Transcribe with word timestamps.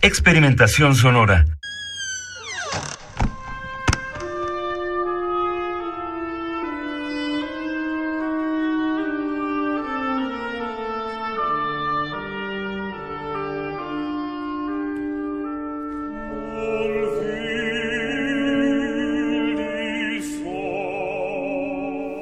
Experimentación 0.00 0.94
sonora. 0.94 1.57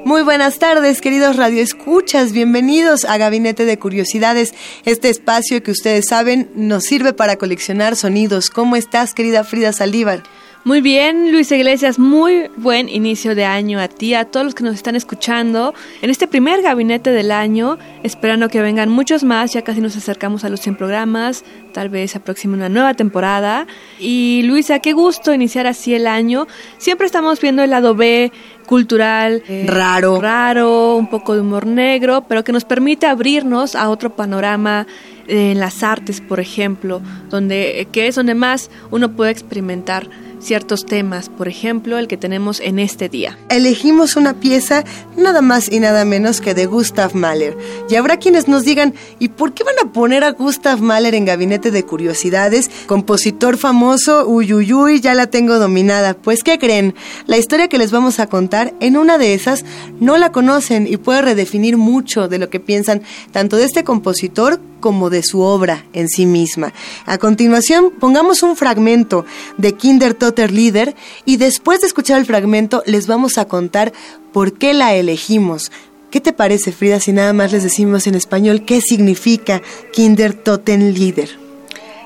Muy 0.07 0.21
buenas 0.21 0.57
tardes, 0.57 1.01
queridos 1.01 1.35
radioescuchas. 1.35 2.31
Bienvenidos 2.31 3.03
a 3.03 3.17
Gabinete 3.17 3.65
de 3.65 3.77
Curiosidades, 3.77 4.53
este 4.85 5.09
espacio 5.09 5.61
que 5.61 5.71
ustedes 5.71 6.05
saben 6.07 6.49
nos 6.55 6.85
sirve 6.85 7.11
para 7.11 7.35
coleccionar 7.35 7.97
sonidos. 7.97 8.49
¿Cómo 8.49 8.77
estás, 8.77 9.13
querida 9.13 9.43
Frida 9.43 9.73
Saldívar? 9.73 10.23
Muy 10.67 10.81
bien, 10.81 11.31
Luis 11.31 11.49
Iglesias, 11.49 11.97
muy 11.97 12.49
buen 12.57 12.89
inicio 12.89 13.35
de 13.35 13.45
año 13.45 13.79
a 13.79 13.87
ti, 13.87 14.13
a 14.15 14.25
todos 14.25 14.47
los 14.47 14.53
que 14.53 14.65
nos 14.65 14.75
están 14.75 14.97
escuchando 14.97 15.73
en 16.01 16.09
este 16.09 16.27
primer 16.27 16.61
gabinete 16.61 17.11
del 17.11 17.31
año, 17.31 17.77
esperando 18.03 18.49
que 18.49 18.61
vengan 18.61 18.89
muchos 18.89 19.23
más, 19.23 19.53
ya 19.53 19.61
casi 19.61 19.79
nos 19.79 19.95
acercamos 19.95 20.43
a 20.43 20.49
los 20.49 20.59
100 20.59 20.75
programas, 20.75 21.45
tal 21.71 21.87
vez 21.87 22.11
se 22.11 22.17
aproxime 22.17 22.55
una 22.55 22.67
nueva 22.67 22.95
temporada. 22.95 23.65
Y 23.97 24.41
Luisa, 24.43 24.79
qué 24.79 24.91
gusto 24.91 25.33
iniciar 25.33 25.67
así 25.67 25.93
el 25.93 26.05
año. 26.05 26.47
Siempre 26.79 27.05
estamos 27.05 27.39
viendo 27.39 27.63
el 27.63 27.69
lado 27.69 27.95
B 27.95 28.33
cultural 28.65 29.43
eh, 29.47 29.63
Raro. 29.69 30.19
raro, 30.19 30.97
un 30.97 31.09
poco 31.09 31.33
de 31.33 31.39
humor 31.39 31.65
negro, 31.65 32.25
pero 32.27 32.43
que 32.43 32.51
nos 32.51 32.65
permite 32.65 33.05
abrirnos 33.05 33.73
a 33.73 33.89
otro 33.89 34.17
panorama 34.17 34.85
eh, 35.29 35.51
en 35.51 35.59
las 35.61 35.81
artes, 35.81 36.19
por 36.19 36.41
ejemplo, 36.41 37.01
donde 37.29 37.79
eh, 37.79 37.85
que 37.85 38.07
es 38.07 38.15
donde 38.15 38.35
más 38.35 38.69
uno 38.91 39.13
puede 39.13 39.31
experimentar 39.31 40.09
ciertos 40.39 40.85
temas, 40.85 41.29
por 41.29 41.47
ejemplo, 41.47 41.97
el 41.97 42.07
que 42.07 42.17
tenemos 42.17 42.59
en 42.59 42.79
este 42.79 43.09
día. 43.09 43.37
Elegimos 43.49 44.15
una 44.15 44.33
pieza 44.33 44.83
nada 45.15 45.41
más 45.41 45.71
y 45.71 45.79
nada 45.79 46.05
menos 46.05 46.41
que 46.41 46.53
de 46.53 46.65
Gustav 46.65 47.15
Mahler. 47.15 47.57
Y 47.89 47.95
habrá 47.95 48.17
quienes 48.17 48.47
nos 48.47 48.63
digan, 48.63 48.93
¿y 49.19 49.29
por 49.29 49.53
qué 49.53 49.63
van 49.63 49.75
a 49.83 49.91
poner 49.91 50.23
a 50.23 50.31
Gustav 50.31 50.81
Mahler 50.81 51.15
en 51.15 51.25
Gabinete 51.25 51.71
de 51.71 51.83
Curiosidades? 51.83 52.69
Compositor 52.85 53.57
famoso, 53.57 54.27
uy, 54.27 54.53
uy, 54.53 54.73
uy, 54.73 55.01
ya 55.01 55.13
la 55.13 55.27
tengo 55.27 55.59
dominada. 55.59 56.13
Pues, 56.13 56.43
¿qué 56.43 56.59
creen? 56.59 56.95
La 57.25 57.37
historia 57.37 57.67
que 57.67 57.77
les 57.77 57.91
vamos 57.91 58.19
a 58.19 58.27
contar, 58.27 58.73
en 58.79 58.97
una 58.97 59.17
de 59.17 59.33
esas, 59.33 59.65
no 59.99 60.17
la 60.17 60.31
conocen 60.31 60.87
y 60.87 60.97
puede 60.97 61.21
redefinir 61.21 61.77
mucho 61.77 62.27
de 62.27 62.39
lo 62.39 62.49
que 62.49 62.59
piensan 62.59 63.01
tanto 63.31 63.57
de 63.57 63.65
este 63.65 63.83
compositor 63.83 64.59
como 64.79 65.09
de 65.09 65.23
su 65.23 65.41
obra 65.41 65.85
en 65.93 66.07
sí 66.07 66.25
misma. 66.25 66.73
A 67.05 67.17
continuación, 67.17 67.91
pongamos 67.99 68.43
un 68.43 68.55
fragmento 68.55 69.25
de 69.57 69.73
Kinder 69.73 70.13
Totter 70.27 70.51
Lieder 70.51 70.93
y 71.23 71.37
después 71.37 71.79
de 71.79 71.87
escuchar 71.87 72.19
el 72.19 72.25
fragmento 72.25 72.83
les 72.85 73.07
vamos 73.07 73.37
a 73.37 73.45
contar 73.45 73.93
por 74.33 74.57
qué 74.57 74.73
la 74.73 74.93
elegimos. 74.93 75.71
¿Qué 76.11 76.19
te 76.19 76.33
parece, 76.33 76.73
Frida, 76.73 76.99
si 76.99 77.13
nada 77.13 77.31
más 77.31 77.53
les 77.53 77.63
decimos 77.63 78.07
en 78.07 78.15
español 78.15 78.65
qué 78.65 78.81
significa 78.81 79.61
Kinder 79.93 80.33
Totten 80.33 80.93
Lieder? 80.93 81.29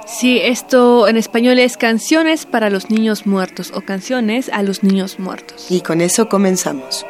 Sí, 0.05 0.37
esto 0.39 1.07
en 1.07 1.17
español 1.17 1.57
es 1.57 1.77
canciones 1.77 2.45
para 2.45 2.69
los 2.69 2.91
niños 2.91 3.25
muertos 3.25 3.71
o 3.73 3.81
canciones 3.81 4.49
a 4.49 4.61
los 4.61 4.83
niños 4.83 5.17
muertos. 5.17 5.65
Y 5.71 5.81
con 5.81 5.99
eso 5.99 6.29
comenzamos. 6.29 7.03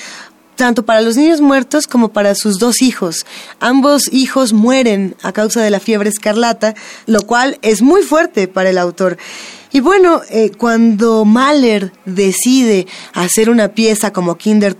tanto 0.57 0.83
para 0.83 0.99
los 1.01 1.15
niños 1.15 1.39
muertos 1.39 1.87
como 1.87 2.09
para 2.09 2.35
sus 2.35 2.59
dos 2.59 2.81
hijos. 2.81 3.25
Ambos 3.61 4.11
hijos 4.11 4.51
mueren 4.51 5.15
a 5.23 5.31
causa 5.31 5.61
de 5.61 5.69
la 5.69 5.79
fiebre 5.79 6.09
escarlata, 6.09 6.75
lo 7.05 7.21
cual 7.21 7.57
es 7.61 7.81
muy 7.81 8.01
fuerte 8.01 8.49
para 8.49 8.71
el 8.71 8.77
autor. 8.77 9.17
Y 9.71 9.79
bueno, 9.79 10.21
eh, 10.29 10.51
cuando 10.57 11.23
Mahler 11.23 11.91
decide 12.05 12.87
hacer 13.13 13.49
una 13.49 13.69
pieza 13.69 14.11
como 14.11 14.37
Kinder 14.37 14.75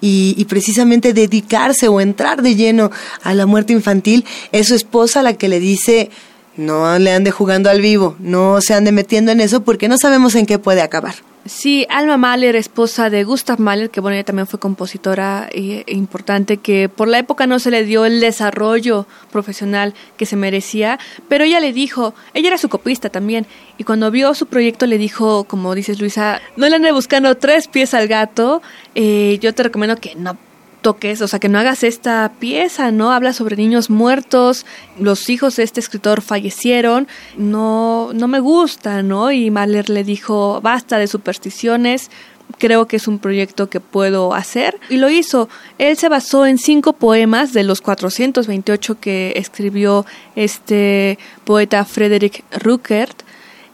y, 0.00 0.34
y, 0.36 0.44
precisamente 0.46 1.12
dedicarse 1.12 1.88
o 1.88 2.00
entrar 2.00 2.40
de 2.42 2.54
lleno 2.54 2.90
a 3.22 3.34
la 3.34 3.46
muerte 3.46 3.72
infantil, 3.72 4.24
es 4.52 4.68
su 4.68 4.74
esposa 4.74 5.22
la 5.22 5.34
que 5.34 5.48
le 5.48 5.60
dice, 5.60 6.10
no 6.56 6.98
le 6.98 7.12
ande 7.12 7.30
jugando 7.30 7.68
al 7.68 7.80
vivo, 7.80 8.16
no 8.20 8.60
se 8.60 8.74
ande 8.74 8.92
metiendo 8.92 9.32
en 9.32 9.40
eso 9.40 9.64
porque 9.64 9.88
no 9.88 9.98
sabemos 9.98 10.34
en 10.36 10.46
qué 10.46 10.58
puede 10.58 10.80
acabar. 10.80 11.16
Sí, 11.46 11.86
Alma 11.90 12.16
Mahler, 12.16 12.56
esposa 12.56 13.10
de 13.10 13.22
Gustav 13.22 13.60
Mahler, 13.60 13.90
que 13.90 14.00
bueno, 14.00 14.14
ella 14.14 14.24
también 14.24 14.46
fue 14.46 14.58
compositora 14.58 15.46
e, 15.52 15.84
importante, 15.88 16.56
que 16.56 16.88
por 16.88 17.06
la 17.06 17.18
época 17.18 17.46
no 17.46 17.58
se 17.58 17.70
le 17.70 17.84
dio 17.84 18.06
el 18.06 18.18
desarrollo 18.18 19.06
profesional 19.30 19.92
que 20.16 20.24
se 20.24 20.36
merecía, 20.36 20.98
pero 21.28 21.44
ella 21.44 21.60
le 21.60 21.74
dijo, 21.74 22.14
ella 22.32 22.48
era 22.48 22.56
su 22.56 22.70
copista 22.70 23.10
también, 23.10 23.46
y 23.76 23.84
cuando 23.84 24.10
vio 24.10 24.32
su 24.32 24.46
proyecto 24.46 24.86
le 24.86 24.96
dijo, 24.96 25.44
como 25.44 25.74
dices 25.74 26.00
Luisa, 26.00 26.40
no 26.56 26.66
le 26.66 26.76
ande 26.76 26.92
buscando 26.92 27.36
tres 27.36 27.68
pies 27.68 27.92
al 27.92 28.08
gato, 28.08 28.62
eh, 28.94 29.38
yo 29.42 29.54
te 29.54 29.64
recomiendo 29.64 29.96
que 29.96 30.14
no 30.14 30.38
toques, 30.84 31.22
o 31.22 31.26
sea, 31.26 31.38
que 31.38 31.48
no 31.48 31.58
hagas 31.58 31.82
esta 31.82 32.30
pieza, 32.38 32.92
¿no? 32.92 33.10
Habla 33.10 33.32
sobre 33.32 33.56
niños 33.56 33.88
muertos, 33.88 34.66
los 35.00 35.30
hijos 35.30 35.56
de 35.56 35.62
este 35.62 35.80
escritor 35.80 36.20
fallecieron, 36.20 37.08
no, 37.38 38.10
no 38.12 38.28
me 38.28 38.38
gusta, 38.38 39.02
¿no? 39.02 39.32
Y 39.32 39.50
Mahler 39.50 39.88
le 39.88 40.04
dijo, 40.04 40.60
basta 40.60 40.98
de 40.98 41.06
supersticiones, 41.06 42.10
creo 42.58 42.86
que 42.86 42.96
es 42.96 43.08
un 43.08 43.18
proyecto 43.18 43.70
que 43.70 43.80
puedo 43.80 44.34
hacer 44.34 44.78
y 44.90 44.98
lo 44.98 45.08
hizo. 45.08 45.48
Él 45.78 45.96
se 45.96 46.10
basó 46.10 46.44
en 46.44 46.58
cinco 46.58 46.92
poemas 46.92 47.54
de 47.54 47.64
los 47.64 47.80
428 47.80 49.00
que 49.00 49.32
escribió 49.36 50.04
este 50.36 51.18
poeta 51.44 51.86
Frederick 51.86 52.44
Ruckert 52.62 53.22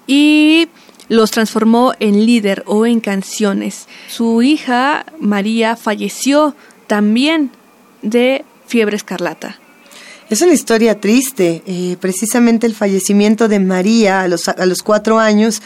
y 0.07 0.69
los 1.11 1.33
transformó 1.33 1.93
en 1.99 2.25
líder 2.25 2.63
o 2.67 2.87
en 2.87 3.01
canciones. 3.01 3.89
Su 4.09 4.43
hija 4.43 5.05
María 5.19 5.75
falleció 5.75 6.55
también 6.91 7.53
de 8.03 8.45
fiebre 8.67 8.97
escarlata. 8.97 9.61
Es 10.29 10.43
una 10.43 10.53
historia 10.53 11.01
triste. 11.01 11.63
Eh, 11.65 11.97
precisamente 12.01 12.67
el 12.67 12.75
fallecimiento 12.75 13.47
de 13.47 13.61
María 13.61 14.23
a 14.23 14.29
los, 14.29 14.49
a 14.49 14.67
los 14.67 14.83
cuatro 14.83 15.21
años 15.21 15.63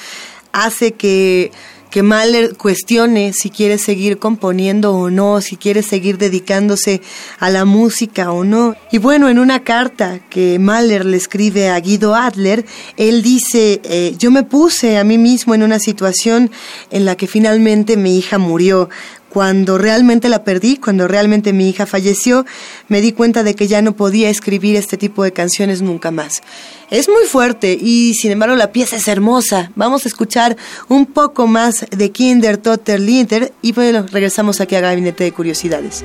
hace 0.53 0.93
que, 0.93 1.51
que 1.95 2.03
Mahler 2.03 2.57
cuestione 2.57 3.33
si 3.33 3.49
quiere 3.49 3.79
seguir 3.79 4.19
componiendo 4.19 4.95
o 4.95 5.09
no, 5.09 5.41
si 5.41 5.57
quiere 5.57 5.83
seguir 5.83 6.19
dedicándose 6.19 7.01
a 7.39 7.49
la 7.49 7.65
música 7.65 8.31
o 8.31 8.45
no. 8.45 8.75
Y 8.93 8.99
bueno, 8.99 9.31
en 9.31 9.39
una 9.39 9.65
carta 9.65 10.19
que 10.29 10.59
Mahler 10.59 11.07
le 11.07 11.17
escribe 11.17 11.71
a 11.71 11.81
Guido 11.81 12.15
Adler, 12.15 12.67
él 12.99 13.23
dice, 13.23 13.81
eh, 13.85 14.15
yo 14.19 14.31
me 14.31 14.43
puse 14.43 14.99
a 14.99 15.05
mí 15.05 15.17
mismo 15.17 15.55
en 15.55 15.63
una 15.63 15.79
situación 15.79 16.51
en 16.91 17.07
la 17.07 17.17
que 17.17 17.29
finalmente 17.29 17.97
mi 17.97 18.19
hija 18.19 18.37
murió 18.37 18.91
cuando 19.35 19.79
realmente 19.79 20.29
la 20.29 20.45
perdí, 20.45 20.77
cuando 20.77 21.09
realmente 21.09 21.53
mi 21.53 21.69
hija 21.69 21.87
falleció, 21.87 22.47
me 22.87 23.01
di 23.01 23.11
cuenta 23.11 23.43
de 23.43 23.57
que 23.57 23.67
ya 23.67 23.83
no 23.83 23.97
podía 23.97 24.31
escribir 24.31 24.77
este 24.77 24.97
tipo 24.97 25.25
de 25.25 25.33
canciones 25.33 25.83
nunca 25.83 26.13
más. 26.13 26.41
Es 26.89 27.09
muy 27.09 27.25
fuerte 27.25 27.77
y 27.79 28.15
sin 28.15 28.31
embargo 28.31 28.55
la 28.55 28.71
pieza 28.71 28.95
es 28.95 29.09
hermosa. 29.09 29.73
Vamos 29.75 30.05
a 30.05 30.09
escuchar 30.09 30.57
un 30.87 31.05
poco 31.07 31.49
más 31.49 31.85
de 31.91 32.13
Kinder 32.13 32.59
Totter 32.59 33.01
Linter 33.01 33.53
y 33.61 33.73
bueno, 33.73 34.07
regresamos 34.09 34.61
aquí 34.61 34.77
a 34.77 34.81
Gabinete 34.81 35.25
de 35.25 35.33
Curiosidades. 35.33 36.05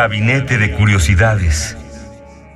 Gabinete 0.00 0.56
de 0.56 0.72
Curiosidades. 0.72 1.76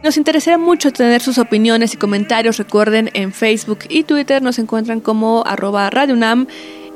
Nos 0.02 0.16
interesaría 0.16 0.56
mucho 0.56 0.90
tener 0.92 1.20
sus 1.20 1.36
opiniones 1.36 1.92
y 1.92 1.98
comentarios. 1.98 2.56
Recuerden, 2.56 3.10
en 3.12 3.34
Facebook 3.34 3.80
y 3.90 4.04
Twitter 4.04 4.40
nos 4.40 4.58
encuentran 4.58 5.00
como 5.00 5.44
arroba 5.46 5.90
Radio 5.90 6.14
UNAM 6.14 6.46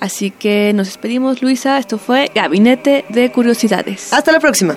Así 0.00 0.30
que 0.30 0.72
nos 0.74 0.86
despedimos, 0.86 1.42
Luisa. 1.42 1.78
Esto 1.78 1.98
fue 1.98 2.30
Gabinete 2.34 3.04
de 3.08 3.30
Curiosidades. 3.30 4.12
Hasta 4.12 4.32
la 4.32 4.40
próxima. 4.40 4.76